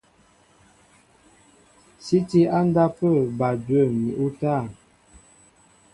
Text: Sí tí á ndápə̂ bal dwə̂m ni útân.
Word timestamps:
Sí 2.05 2.17
tí 2.29 2.41
á 2.57 2.59
ndápə̂ 2.67 3.13
bal 3.37 3.55
dwə̂m 3.67 3.91
ni 4.01 4.11
útân. 4.25 4.65